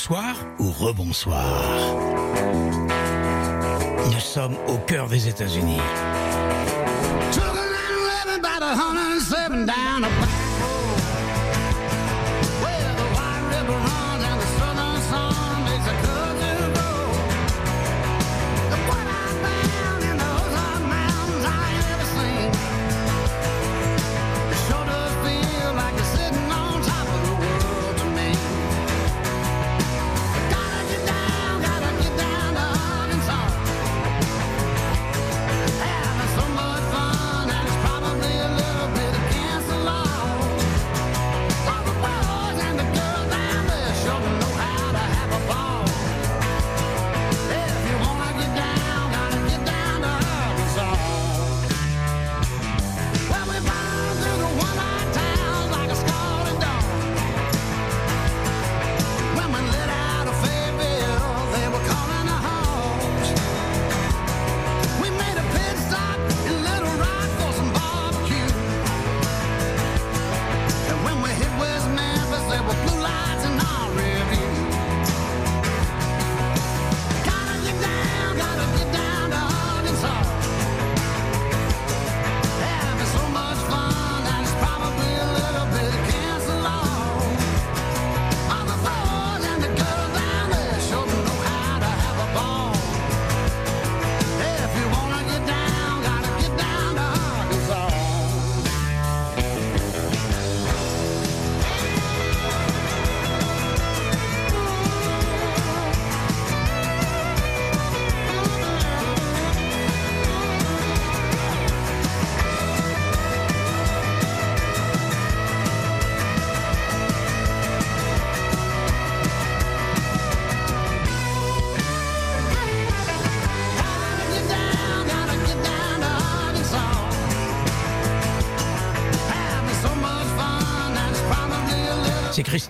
[0.00, 1.44] Bonsoir ou rebonsoir.
[4.10, 5.76] Nous sommes au cœur des États-Unis.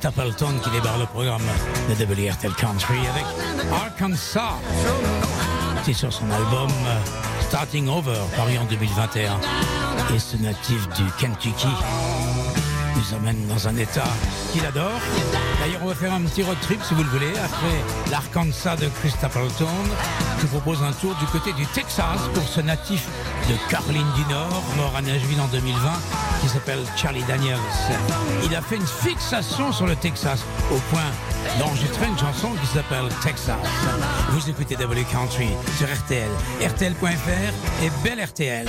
[0.01, 1.43] Stapleton qui débarre le programme
[1.91, 3.25] de WRTL Country avec
[3.71, 4.55] Arkansas.
[5.85, 9.39] C'est sur son album euh, Starting Over, paru en 2021.
[10.15, 11.69] Et ce natif du Kentucky
[12.97, 14.09] nous emmène dans un état
[14.53, 15.01] qu'il adore.
[15.61, 17.31] D'ailleurs, on va faire un petit road trip si vous le voulez.
[17.31, 19.67] Après l'Arkansas de Chris Stapleton,
[20.41, 23.07] je vous propose un tour du côté du Texas pour ce natif
[23.49, 25.91] de Caroline du Nord, mort à Nashville en 2020,
[26.41, 27.59] qui s'appelle Charlie Daniels.
[28.45, 30.41] Il a fait une fixation sur le Texas
[30.71, 31.11] au point
[31.59, 33.57] d'enregistrer une chanson qui s'appelle Texas.
[34.31, 36.31] Vous écoutez W Country sur RTL,
[36.61, 38.69] RTL.fr et Belle RTL.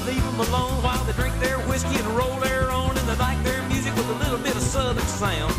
[0.00, 3.16] To leave them alone while they drink their whiskey and roll their own, and they
[3.16, 5.52] like their music with a little bit of southern sound.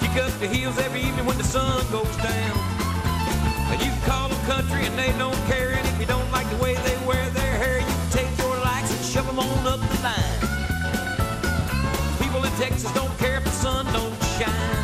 [0.00, 2.56] Kick up the heels every evening when the sun goes down.
[3.70, 6.48] And you can call them country and they don't care, and if you don't like
[6.50, 9.66] the way they wear their hair, you can take your likes and shove them on
[9.66, 10.40] up the line.
[12.20, 14.75] People in Texas don't care if the sun don't shine.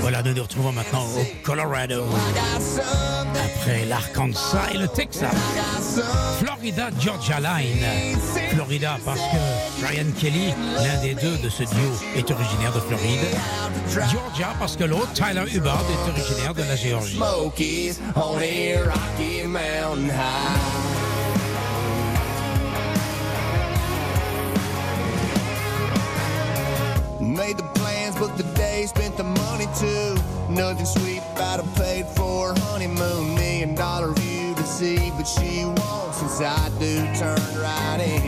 [0.00, 2.04] Voilà, nous nous retrouvons maintenant au Colorado.
[3.44, 5.30] Après l'Arkansas et le Texas.
[6.38, 7.84] Florida, Georgia Line.
[8.50, 13.20] Florida parce que Brian Kelly, l'un des deux de ce duo, est originaire de Floride.
[13.88, 17.18] Georgia parce que l'autre, Tyler Hubbard, est originaire de la Géorgie.
[27.42, 30.14] Made the plans, booked the day, spent the money too.
[30.48, 33.34] Nothing sweet about a paid for honeymoon.
[33.34, 38.21] Million dollar view to see, but she won't since I do turn right into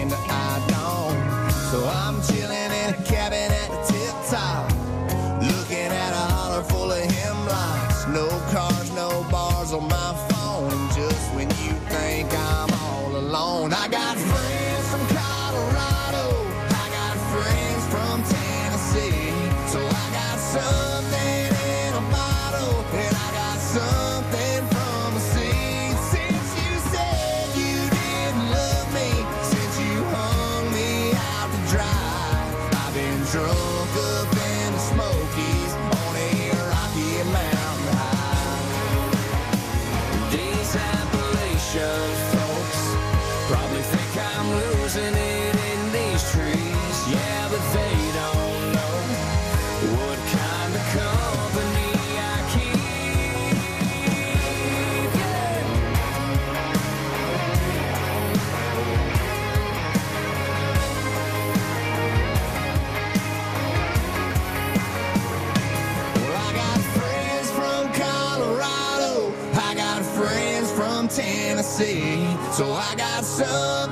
[71.77, 72.53] Tennessee.
[72.53, 73.83] So I got something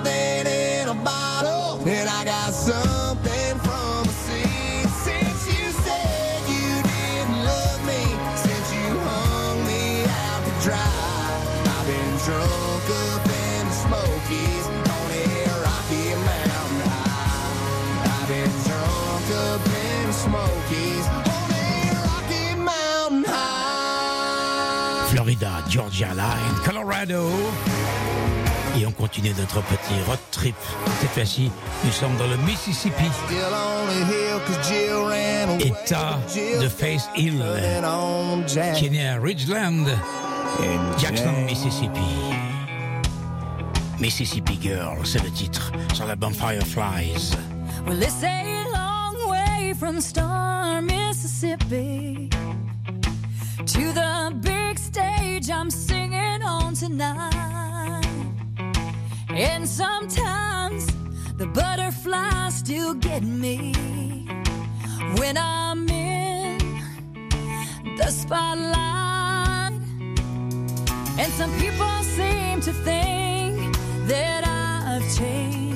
[25.92, 27.28] Georgia Line, Colorado.
[28.78, 30.54] Et on continue notre petit road trip.
[31.00, 31.50] Cette fois-ci,
[31.84, 33.04] nous sommes dans le Mississippi.
[35.61, 36.18] État
[36.61, 37.44] de Face Hill,
[38.75, 39.84] qui est né à Ridgeland,
[40.61, 41.46] And Jackson, Jack.
[41.46, 42.00] Mississippi.
[44.00, 47.37] Mississippi Girl, c'est le titre sur l'album Fireflies.
[47.87, 50.51] Well, it's a long way from Star,
[57.02, 58.87] on tonight.
[59.30, 60.87] And sometimes
[61.37, 63.73] the butterflies still get me
[65.18, 66.59] when I'm in
[67.97, 69.73] the spotlight.
[71.18, 75.72] And some people seem to think that I've changed,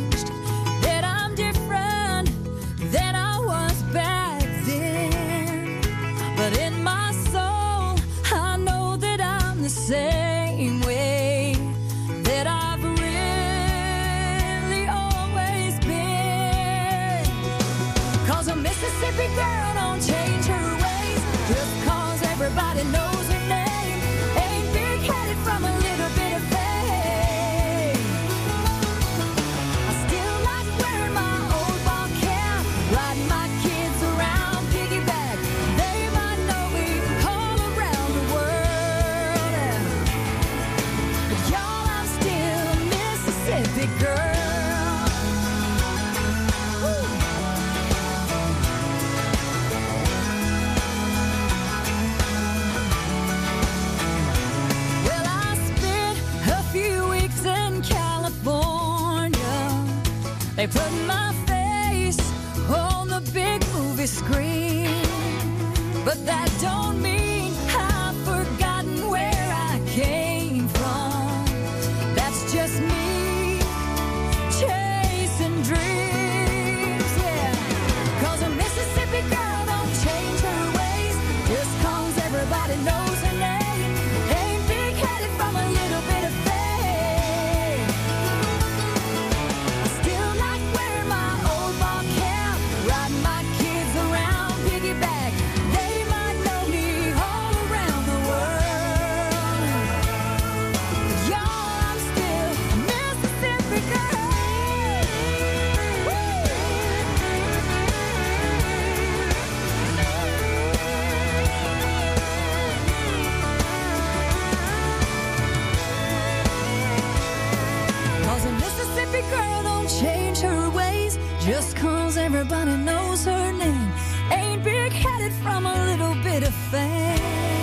[121.47, 123.93] just cause everybody knows her name.
[124.33, 127.56] Ain't big headed from a little bit of fame.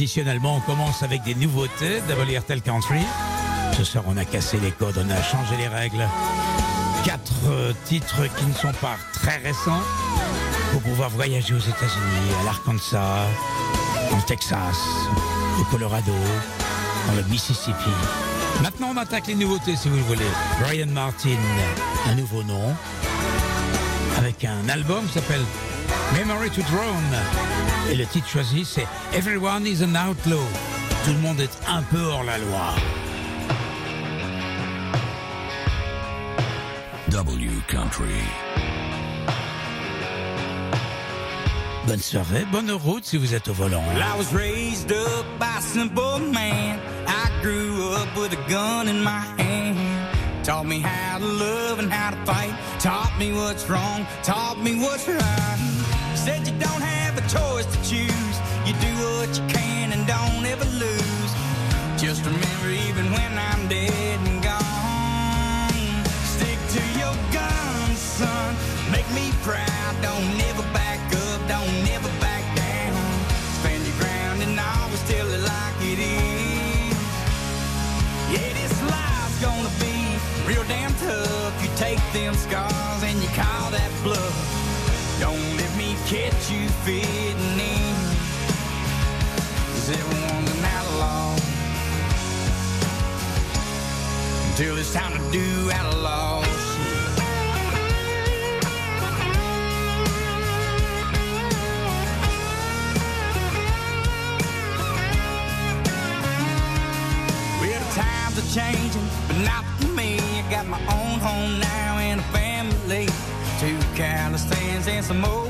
[0.00, 3.00] Traditionnellement, on commence avec des nouveautés WRTL Country.
[3.76, 6.08] Ce soir, on a cassé les codes, on a changé les règles.
[7.04, 9.82] Quatre euh, titres qui ne sont pas très récents
[10.72, 13.26] pour pouvoir voyager aux États-Unis, à l'Arkansas,
[14.10, 14.78] en Texas,
[15.60, 16.14] au Colorado,
[17.06, 17.90] dans le Mississippi.
[18.62, 20.30] Maintenant, on attaque les nouveautés, si vous le voulez.
[20.62, 21.36] Brian Martin,
[22.08, 22.74] un nouveau nom,
[24.16, 25.44] avec un album qui s'appelle
[26.14, 27.59] Memory to Drone.
[27.90, 30.38] Et le titre choisi, c'est Everyone is an Outlaw.
[31.04, 32.74] Tout le monde est un peu hors la loi.
[37.10, 38.22] W Country.
[41.88, 43.82] Bonne soirée, bonne route si vous êtes au volant.
[43.88, 46.78] Well, I was raised up by a simple man.
[47.08, 49.76] I grew up with a gun in my hand.
[50.44, 52.54] Taught me how to love and how to fight.
[52.78, 54.06] Taught me what's wrong.
[54.22, 55.58] Taught me what's right.
[56.14, 58.36] Said you don't have a choice to choose.
[58.66, 61.32] You do what you can and don't ever lose.
[62.00, 68.54] Just remember, even when I'm dead and gone, stick to your guns, son.
[68.92, 69.94] Make me proud.
[70.02, 71.40] Don't never back up.
[71.48, 72.94] Don't never back down.
[73.60, 76.96] Stand your ground and always tell it like it is.
[78.32, 79.96] Yeah, this life's gonna be
[80.46, 81.52] real damn tough.
[81.62, 83.28] You take them scars and you
[86.84, 87.94] fitting in.
[89.72, 91.34] Cause everyone's an outlaw.
[94.50, 96.44] Until it's time to do outlaw
[107.90, 110.18] times are changing, but not for me.
[110.18, 113.06] I got my own home now and a family.
[113.58, 115.49] Two hands and some old.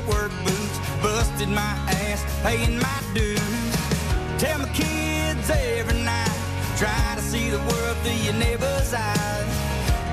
[1.41, 3.39] Busted my ass, paying my dues.
[4.37, 6.37] Tell my kids every night,
[6.77, 9.49] try to see the world through your neighbor's eyes.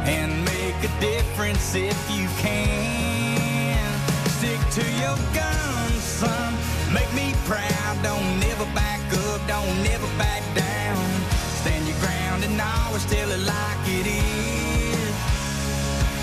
[0.09, 4.01] And make a difference if you can.
[4.39, 6.55] Stick to your guns, son.
[6.95, 7.97] Make me proud.
[8.03, 9.47] Don't never back up.
[9.47, 11.05] Don't never back down.
[11.61, 15.15] Stand your ground and always tell it like it is.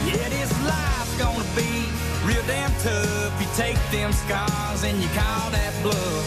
[0.08, 3.34] Yeah, this life's gonna be real damn tough.
[3.40, 6.26] You take them scars and you call that bluff.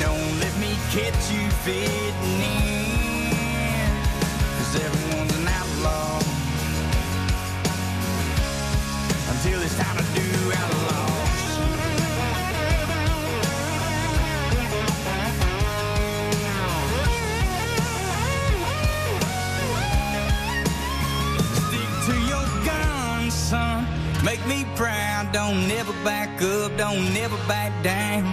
[0.00, 3.90] Don't let me catch you fitting in.
[4.58, 6.18] Cause everyone's an outlaw.
[9.30, 11.09] Until it's time to do outlaw.
[24.50, 25.30] Me proud.
[25.32, 26.76] Don't never back up.
[26.76, 28.26] Don't never back down.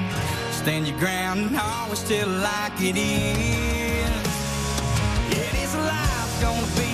[0.51, 4.09] Stand your ground and always tell it like it is.
[5.31, 6.93] Yeah, this life's gonna be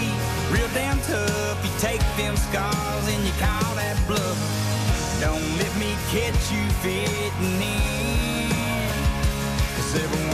[0.53, 1.57] real damn tough.
[1.63, 4.39] You take them scars and you call that bluff.
[5.21, 8.51] Don't let me catch you fitting in.
[9.75, 10.32] Cause everyone's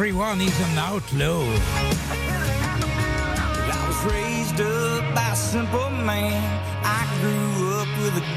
[0.00, 1.44] Everyone is an outlaw.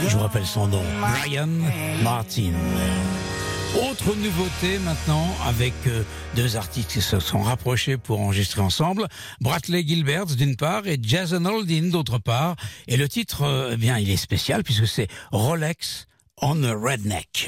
[0.01, 1.47] Je vous rappelle son nom, Brian
[2.03, 2.51] Martin.
[3.89, 6.03] Autre nouveauté maintenant avec euh,
[6.35, 9.07] deux artistes qui se sont rapprochés pour enregistrer ensemble,
[9.39, 12.57] Bradley Gilbert d'une part et Jason Aldean d'autre part.
[12.89, 16.07] Et le titre, euh, eh bien, il est spécial puisque c'est Rolex
[16.41, 17.47] on a Redneck.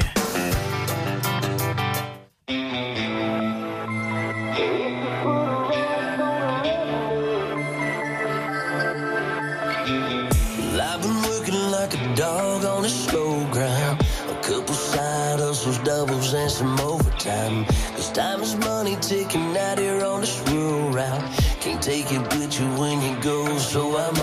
[17.46, 21.22] Cause time is money ticking out here on this rural route.
[21.62, 24.15] Can't take it with you when you go, so I'm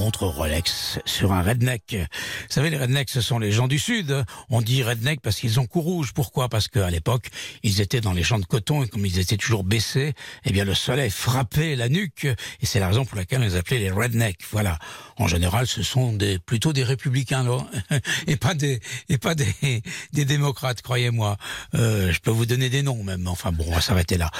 [0.00, 1.96] montre Rolex sur un redneck.
[1.96, 2.06] Vous
[2.54, 4.24] savez, les rednecks, ce sont les gens du Sud.
[4.48, 6.12] On dit redneck parce qu'ils ont cou rouge.
[6.14, 6.48] Pourquoi?
[6.48, 7.28] Parce qu'à l'époque,
[7.62, 10.64] ils étaient dans les champs de coton et comme ils étaient toujours baissés, eh bien,
[10.64, 12.24] le soleil frappait la nuque.
[12.24, 14.40] Et c'est la raison pour laquelle on les appelait les rednecks.
[14.50, 14.78] Voilà.
[15.16, 17.44] En général, ce sont des, plutôt des républicains,
[18.26, 21.36] et pas des, et pas des, des démocrates, croyez-moi.
[21.74, 23.26] Euh, je peux vous donner des noms même.
[23.28, 24.30] Enfin bon, on va s'arrêter là.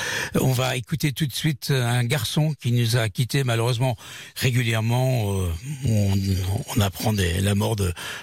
[0.40, 3.96] On va écouter tout de suite un garçon qui nous a quittés malheureusement
[4.36, 5.38] régulièrement.
[5.38, 6.34] euh,
[6.76, 7.76] on apprend des, la mort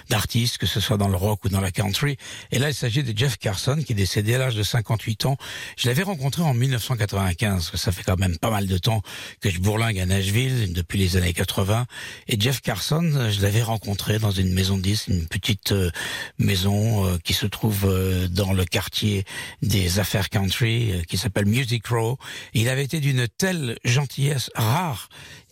[0.08, 2.16] d'artistes, que ce soit dans le rock ou dans la country.
[2.52, 5.36] Et là, il s'agit de Jeff Carson, qui est décédé à l'âge de 58 ans.
[5.76, 9.02] Je l'avais rencontré en 1995, parce que ça fait quand même pas mal de temps
[9.40, 11.86] que je bourlingue à Nashville, depuis les années 80.
[12.28, 15.90] Et Jeff Carson, je l'avais rencontré dans une maison de 10, une petite euh,
[16.38, 19.24] maison euh, qui se trouve euh, dans le quartier
[19.62, 22.18] des affaires country, qui s'appelle Music Row.
[22.54, 25.08] Il avait été d'une telle gentillesse rare,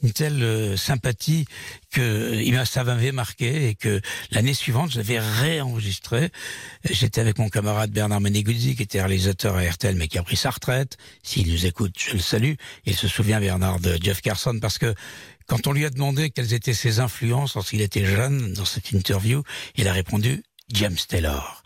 [0.06, 1.46] une telle euh, sympathie
[1.90, 6.30] que il ça m'avait marqué et que l'année suivante je l'avais réenregistré.
[6.88, 10.36] J'étais avec mon camarade Bernard Meneguzzi qui était réalisateur à RTL mais qui a pris
[10.36, 10.96] sa retraite.
[11.24, 12.54] S'il nous écoute, je le salue.
[12.84, 14.94] Il se souvient Bernard de Jeff Carson parce que
[15.46, 19.42] quand on lui a demandé quelles étaient ses influences lorsqu'il était jeune dans cette interview,
[19.74, 21.64] il a répondu James Taylor.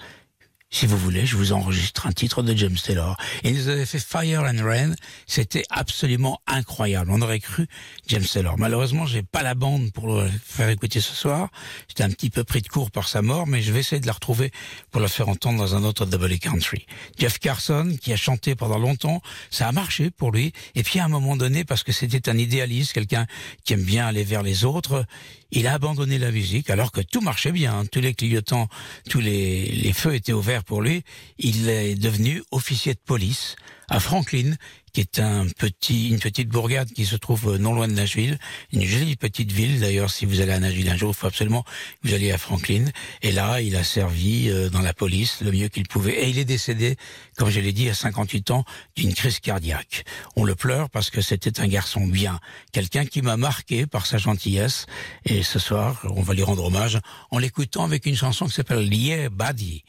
[0.72, 3.16] Si vous voulez, je vous enregistre un titre de James Taylor.
[3.42, 4.94] Et ils avaient fait Fire and Rain.
[5.26, 7.10] C'était absolument incroyable.
[7.12, 7.66] On aurait cru
[8.06, 8.56] James Taylor.
[8.56, 11.48] Malheureusement, j'ai pas la bande pour le faire écouter ce soir.
[11.88, 14.06] J'étais un petit peu pris de court par sa mort, mais je vais essayer de
[14.06, 14.52] la retrouver
[14.92, 16.86] pour la faire entendre dans un autre Double Country.
[17.18, 20.52] Jeff Carson, qui a chanté pendant longtemps, ça a marché pour lui.
[20.76, 23.26] Et puis à un moment donné, parce que c'était un idéaliste, quelqu'un
[23.64, 25.04] qui aime bien aller vers les autres,
[25.50, 28.68] il a abandonné la musique alors que tout marchait bien, tous les clignotants,
[29.08, 31.02] tous les feux étaient ouverts pour lui.
[31.38, 33.56] Il est devenu officier de police
[33.90, 34.54] à Franklin,
[34.92, 38.38] qui est un petit, une petite bourgade qui se trouve non loin de Nashville,
[38.72, 39.80] une jolie petite ville.
[39.80, 42.38] D'ailleurs, si vous allez à Nashville un jour, il faut absolument que vous alliez à
[42.38, 42.86] Franklin.
[43.22, 46.24] Et là, il a servi euh, dans la police le mieux qu'il pouvait.
[46.24, 46.96] Et il est décédé,
[47.36, 48.64] comme je l'ai dit, à 58 ans,
[48.96, 50.04] d'une crise cardiaque.
[50.36, 52.38] On le pleure parce que c'était un garçon bien,
[52.72, 54.86] quelqu'un qui m'a marqué par sa gentillesse.
[55.24, 56.98] Et ce soir, on va lui rendre hommage
[57.30, 59.84] en l'écoutant avec une chanson qui s'appelle Yeah Buddy.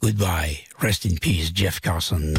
[0.00, 2.34] Goodbye, rest in peace, Jeff Carson.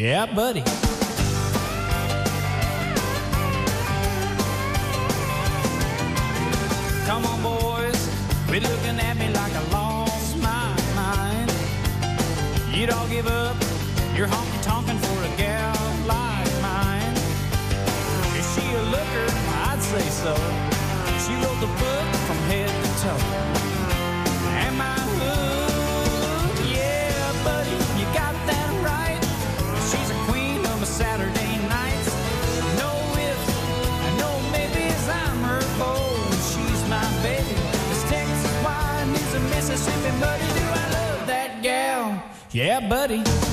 [0.00, 0.62] Yeah, buddy.
[7.04, 8.08] Come on, boys,
[8.48, 11.52] quit looking at me like I lost my mind.
[12.72, 13.56] You'd all give up
[14.16, 17.14] your honky tonkin' for a gal like mine.
[18.38, 19.28] Is she a looker?
[19.68, 20.34] I'd say so.
[21.26, 23.69] She wrote the book from head to toe.
[42.88, 43.49] Buddy.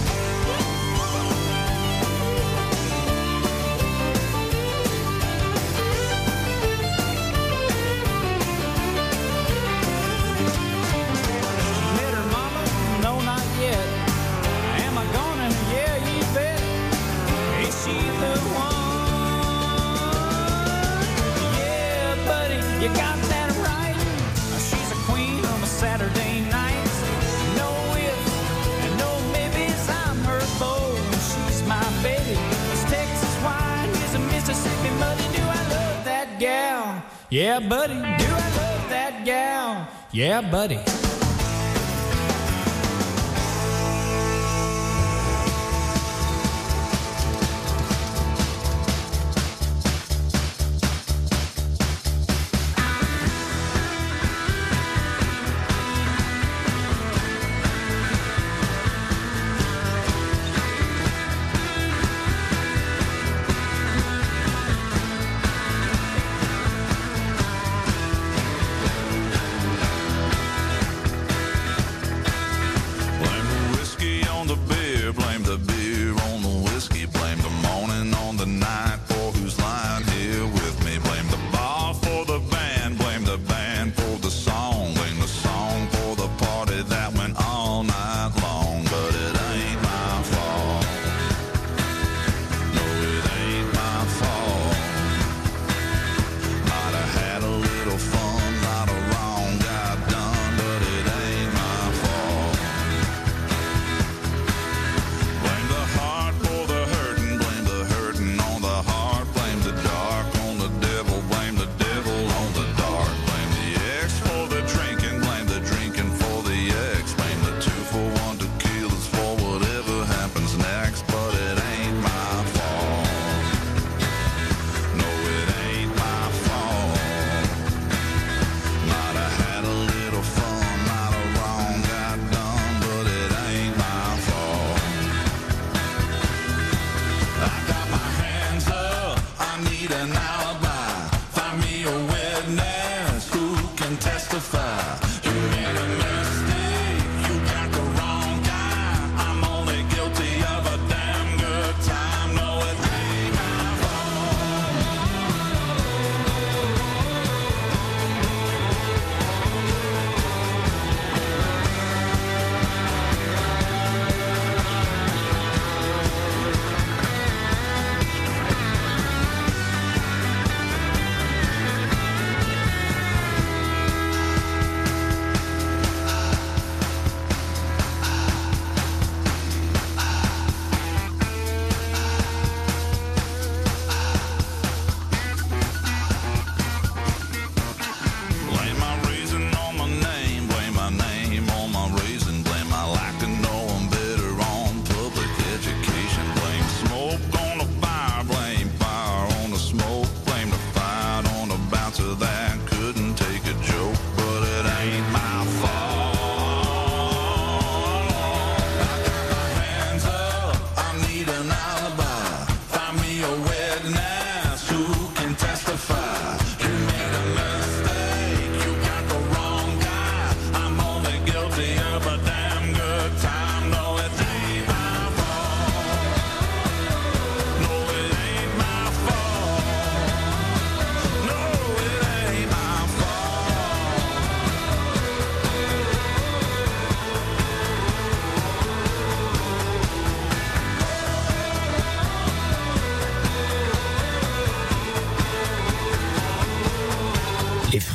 [37.29, 37.93] Yeah, buddy.
[37.93, 39.85] Do I love that gal?
[40.13, 40.79] Yeah, buddy.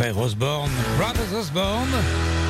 [0.03, 1.89] Frères Osborne, Brothers Osborne.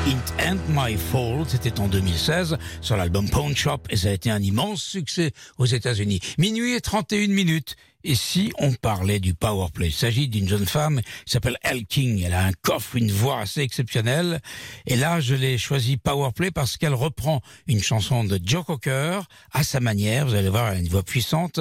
[0.07, 4.31] It Ain't My Fault, c'était en 2016 sur l'album Pawn Shop et ça a été
[4.31, 6.19] un immense succès aux États-Unis.
[6.39, 7.75] Minuit et 31 minutes.
[8.03, 11.85] Et si on parlait du power play, il s'agit d'une jeune femme qui s'appelle Elle
[11.85, 12.21] King.
[12.25, 14.41] Elle a un coffre, une voix assez exceptionnelle.
[14.85, 19.21] Et là, je l'ai choisi power play parce qu'elle reprend une chanson de Joe Cocker
[19.51, 20.27] à sa manière.
[20.27, 21.59] Vous allez voir, elle a une voix puissante.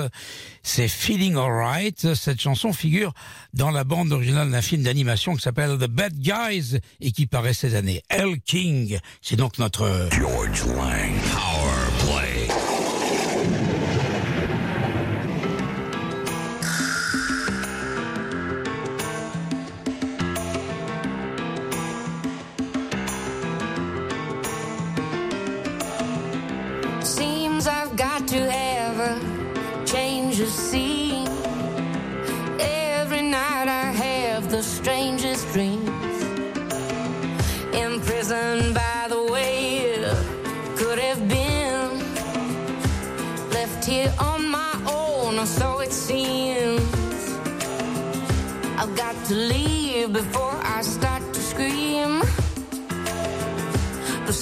[0.62, 2.14] C'est Feeling Alright.
[2.14, 3.12] Cette chanson figure
[3.54, 7.54] dans la bande originale d'un film d'animation qui s'appelle The Bad Guys et qui paraît
[7.54, 8.02] cette année.
[8.08, 11.12] Elle King, c'est donc notre George Lang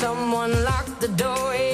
[0.00, 1.69] someone locked the door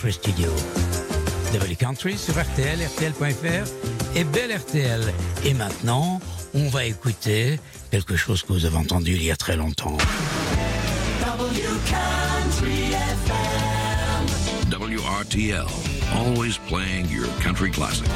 [0.00, 0.50] country studio.
[1.52, 5.12] W Country sur RTL, RTL.fr et Belle RTL.
[5.44, 6.20] Et maintenant,
[6.54, 7.60] on va écouter
[7.90, 9.98] quelque chose que vous avez entendu il y a très longtemps.
[14.70, 15.66] WRTL,
[16.14, 18.08] always playing your country classics.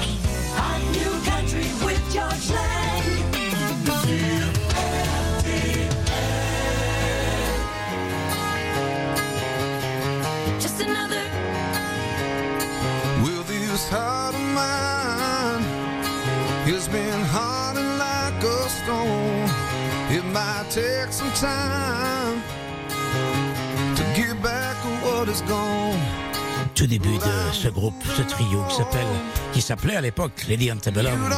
[26.74, 29.06] Tout début de ce groupe, ce trio qui s'appelle,
[29.52, 31.30] qui s'appelait à l'époque Lady Antebellum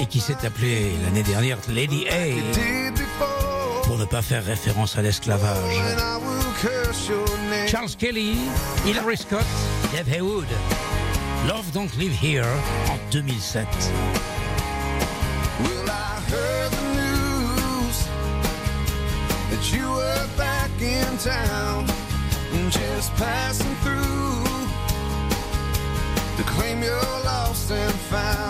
[0.00, 3.82] et qui s'est appelé l'année dernière Lady A.
[3.84, 5.74] pour ne pas faire référence à l'esclavage.
[7.66, 8.36] Charles Kelly,
[8.86, 9.46] Hilary Scott,
[9.92, 10.46] Dave Haywood.
[11.48, 12.44] Love Don't Live Here
[12.90, 13.66] en 2007.
[15.62, 18.06] Well, I heard the news
[19.48, 21.86] that you were back in town,
[22.70, 24.44] just passing through
[26.36, 26.82] to claim
[27.24, 28.47] lost and found.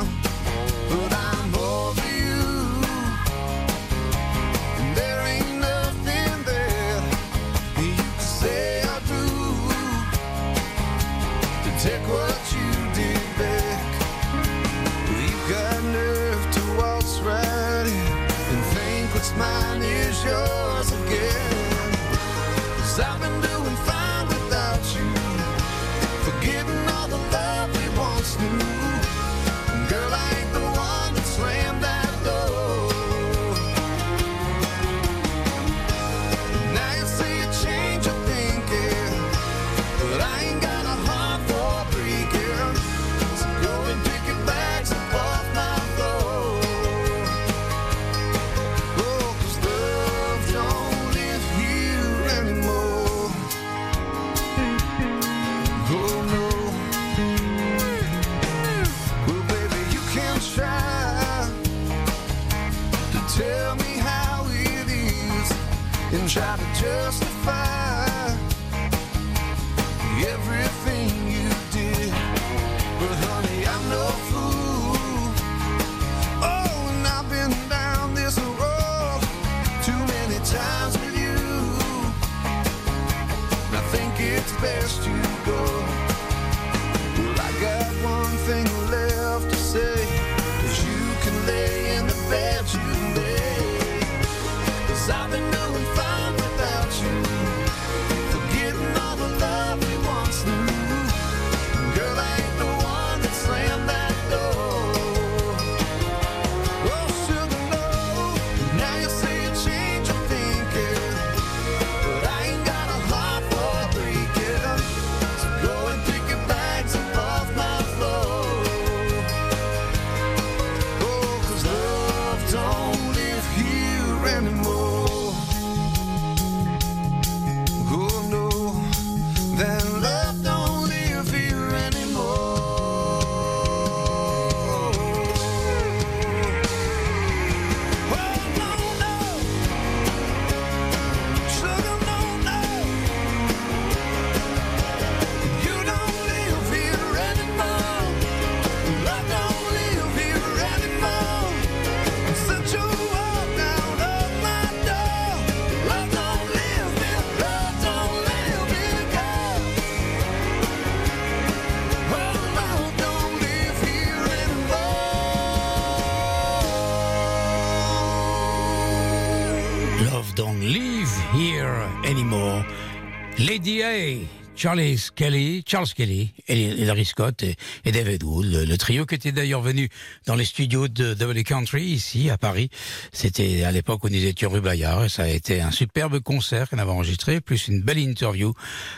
[173.68, 174.27] Lady A,
[174.58, 179.88] Charles Kelly, Charles Kelly, Hilary Scott et, David Wood, le, trio qui était d'ailleurs venu
[180.26, 182.68] dans les studios de Double Country ici à Paris.
[183.12, 186.68] C'était à l'époque où nous étions rue Bayard et ça a été un superbe concert
[186.68, 188.52] qu'on avait enregistré, plus une belle interview.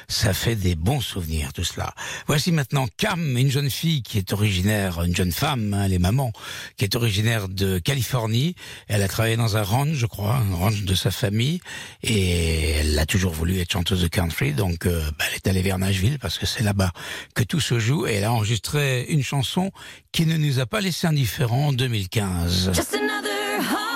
[0.09, 1.93] Ça fait des bons souvenirs tout cela.
[2.27, 6.33] Voici maintenant Cam, une jeune fille qui est originaire, une jeune femme, hein, les mamans,
[6.79, 8.55] qui est originaire de Californie.
[8.89, 11.61] Elle a travaillé dans un ranch, je crois, un ranch de sa famille,
[12.03, 15.63] et elle a toujours voulu être chanteuse de country, donc euh, bah, elle est allée
[15.63, 16.93] vers Nashville parce que c'est là-bas
[17.35, 19.71] que tout se joue, et elle a enregistré une chanson
[20.13, 22.73] qui ne nous a pas laissé indifférents en 2015.
[22.75, 23.91] Just another heartache.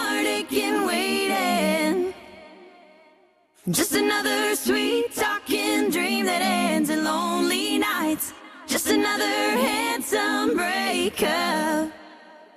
[3.71, 8.35] Just another sweet talking dream that ends in lonely nights.
[8.67, 11.91] Just another handsome breakup.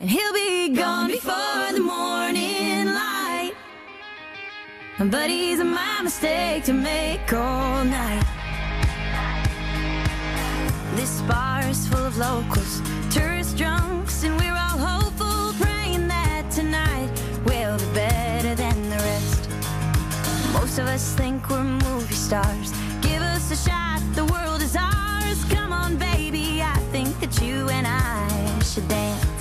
[0.02, 3.54] And he'll be gone before the morning light.
[5.00, 8.37] But he's my mistake to make all night.
[10.98, 12.82] This bar is full of locals,
[13.12, 17.12] tourist drunks, and we're all hopeful, praying that tonight
[17.46, 19.48] will be better than the rest.
[20.54, 22.74] Most of us think we're movie stars.
[23.02, 25.46] Give us a shot, the world is ours.
[25.52, 29.37] Come on, baby, I think that you and I should dance.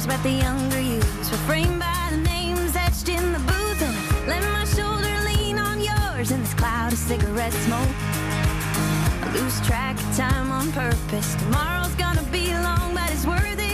[0.00, 3.82] stories about the younger yous were framed by the names etched in the booth.
[3.82, 7.88] And I let my shoulder lean on yours in this cloud of cigarette smoke.
[9.22, 11.34] I lose track of time on purpose.
[11.36, 13.67] Tomorrow's gonna be long, but it's worth it.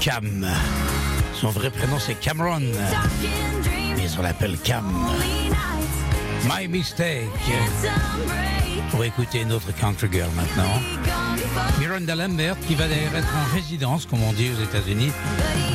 [0.00, 0.46] Cam.
[1.34, 2.62] Son vrai prénom c'est Cameron.
[3.96, 4.84] Mais on l'appelle Cam.
[6.44, 7.28] My Mistake.
[8.94, 10.80] On va écouter une autre country girl maintenant.
[11.78, 15.10] Miranda Lambert qui va d'ailleurs être en résidence, comme on dit aux États-Unis.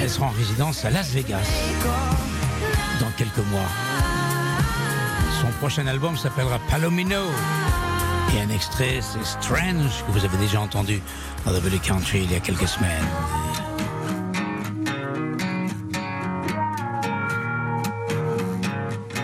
[0.02, 1.48] Elle sera en résidence à Las Vegas.
[5.42, 7.24] Son prochain album s'appellera Palomino.
[8.34, 11.02] Et un extrait, c'est Strange, que vous avez déjà entendu
[11.46, 13.06] dans The Valley Country il y a quelques semaines.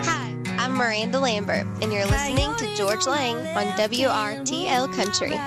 [0.04, 5.38] Hi, I'm Miranda Lambert, and you're listening to George Lang on WRTL Country.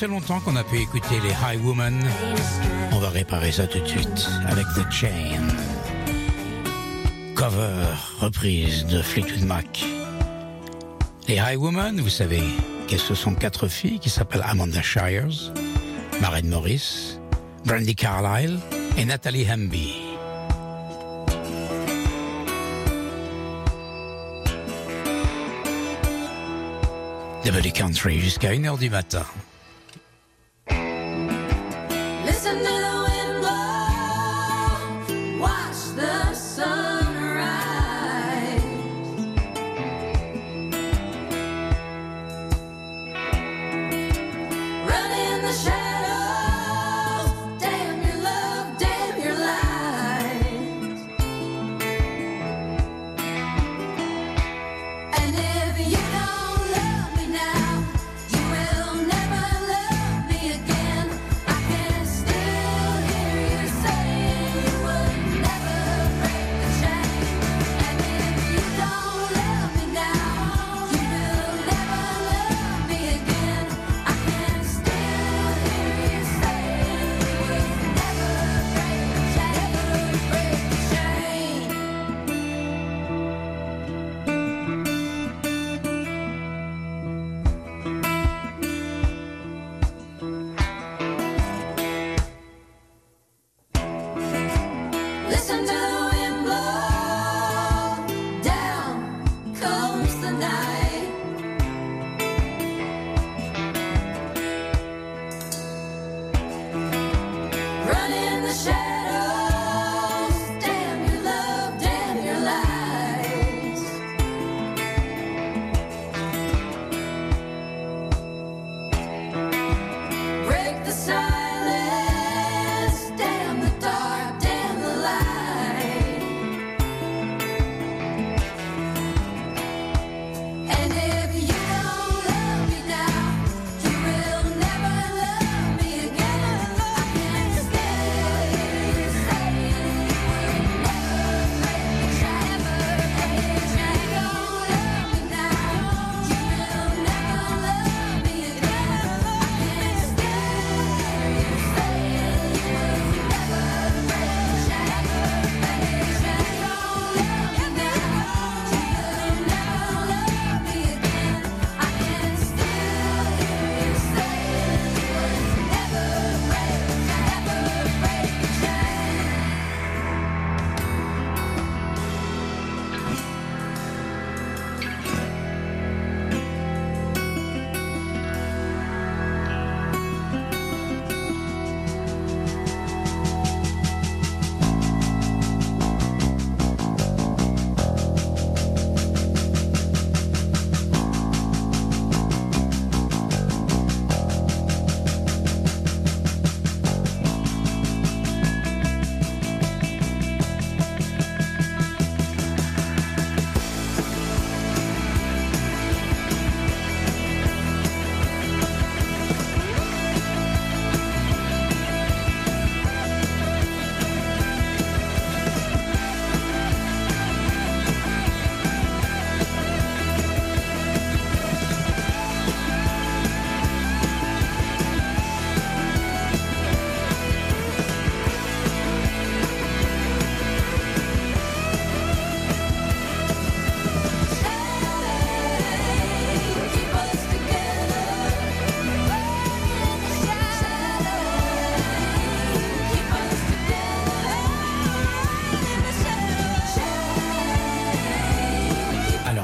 [0.00, 2.02] Fait longtemps qu'on a pu écouter les High Women.
[2.92, 5.46] On va réparer ça tout de suite avec The Chain.
[7.34, 7.84] Cover,
[8.18, 9.84] reprise de Fleetwood Mac.
[11.28, 12.42] Les High Women, vous savez
[12.88, 15.52] que ce sont quatre filles qui s'appellent Amanda Shires,
[16.22, 17.18] Maren Morris,
[17.66, 18.58] Brandy Carlile
[18.96, 19.96] et Nathalie Hamby.
[27.44, 29.26] Double Country jusqu'à 1h du matin.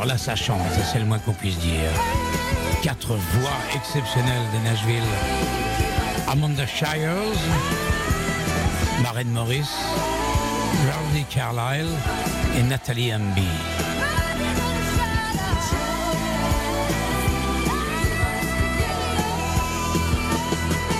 [0.06, 0.34] Alors là, ça
[0.92, 1.90] c'est le moins qu'on puisse dire.
[2.80, 5.02] Quatre voix exceptionnelles de Nashville.
[6.28, 7.34] Amanda Shires,
[9.02, 9.68] Maren Morris,
[10.88, 11.88] Randy Carlyle
[12.56, 13.48] et Nathalie Hamby.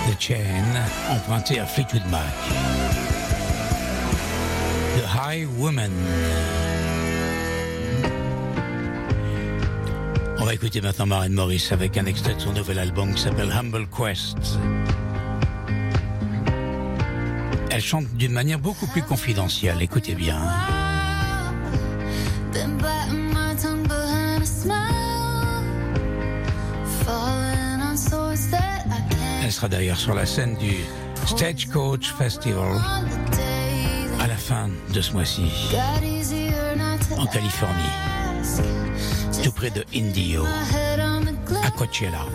[0.09, 0.35] The Chain,
[1.09, 2.23] emprunté à Fleetwood Mac.
[4.97, 5.93] The High Woman.
[10.47, 13.51] On va écouter maintenant Maren Morris avec un extrait de son nouvel album qui s'appelle
[13.51, 14.37] Humble Quest.
[17.69, 20.39] Elle chante d'une manière beaucoup plus confidentielle, écoutez bien.
[29.43, 30.77] Elle sera d'ailleurs sur la scène du
[31.25, 32.79] Stagecoach Festival
[34.21, 35.51] à la fin de ce mois-ci
[37.17, 38.06] en Californie
[39.47, 40.43] tout près de Indio,
[41.63, 42.25] à Coachella.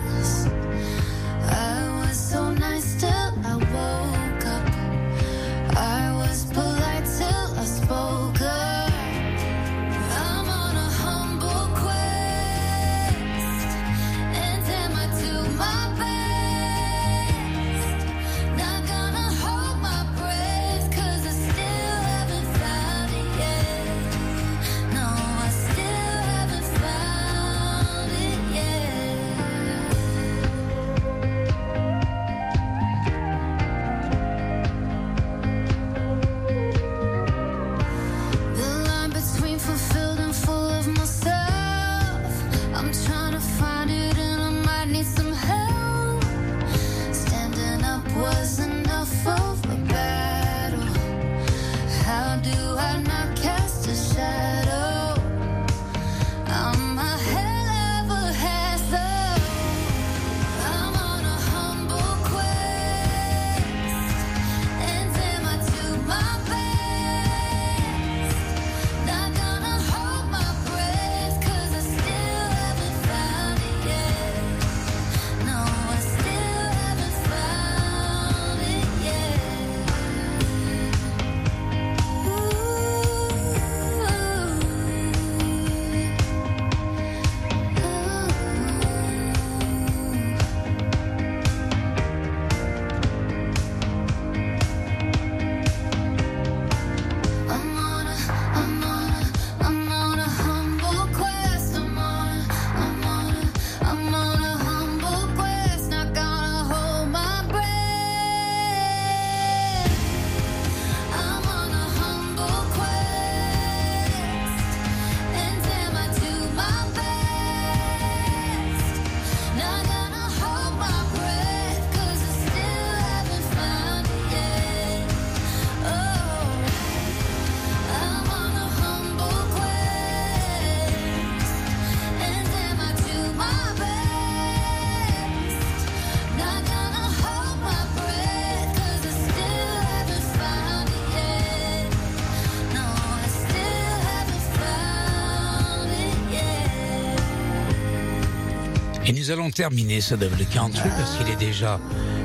[149.05, 151.79] Et nous allons terminer ça ce double country parce qu'il est déjà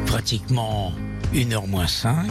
[0.06, 0.92] pratiquement
[1.34, 2.24] 1h moins 5.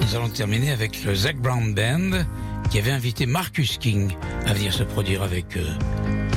[0.00, 2.24] Nous allons terminer avec le Zach Brown Band
[2.70, 4.12] qui avait invité Marcus King
[4.46, 5.68] à venir se produire avec eux.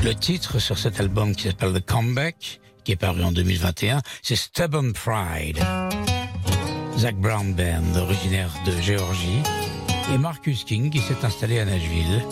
[0.04, 4.36] Le titre sur cet album qui s'appelle The Comeback, qui est paru en 2021, c'est
[4.36, 5.58] Stubborn Pride.
[6.96, 9.42] Zach Brown Band, originaire de Géorgie,
[10.14, 12.22] et Marcus King qui s'est installé à Nashville.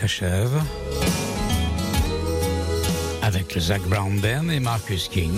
[0.00, 0.62] S'achève
[3.20, 5.32] avec Zach Brown et Marcus King.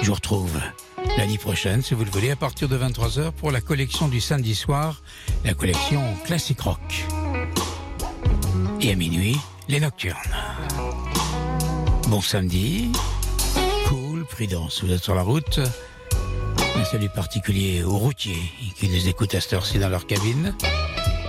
[0.00, 0.58] Je vous retrouve
[1.18, 4.54] l'année prochaine, si vous le voulez, à partir de 23h pour la collection du samedi
[4.54, 5.02] soir,
[5.44, 7.04] la collection Classic Rock.
[8.80, 9.36] Et à minuit,
[9.68, 10.16] les nocturnes.
[12.08, 12.92] Bon samedi,
[13.88, 15.60] cool, prudence, vous êtes sur la route.
[16.76, 18.42] Un salut particulier aux routiers
[18.76, 20.54] qui nous écoutent à cette heure-ci dans leur cabine.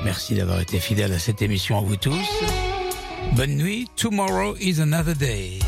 [0.03, 2.43] Merci d'avoir été fidèles à cette émission à vous tous.
[3.33, 3.87] Bonne nuit.
[3.95, 5.59] Tomorrow is another day.